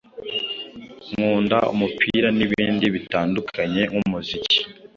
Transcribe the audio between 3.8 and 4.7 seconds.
nk’umuziki